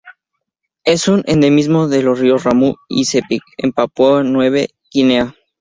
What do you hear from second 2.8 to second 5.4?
y Sepik en Papúa Nueva Guinea.